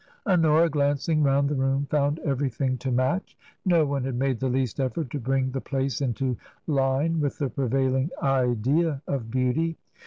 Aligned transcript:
Honora, 0.25 0.67
glancing 0.67 1.21
round 1.21 1.47
the 1.47 1.53
room, 1.53 1.85
found 1.85 2.17
everything 2.25 2.75
to 2.79 2.89
match; 2.91 3.37
no 3.67 3.85
one 3.85 4.03
had 4.03 4.15
made 4.15 4.39
the 4.39 4.49
least 4.49 4.77
efibrt 4.77 5.11
to 5.11 5.19
bring 5.19 5.51
the 5.51 5.61
place 5.61 6.01
into 6.01 6.37
line 6.65 7.19
with 7.19 7.37
the 7.37 7.51
prevailing 7.51 8.09
idea 8.19 9.03
of 9.07 9.29
beauty. 9.29 9.77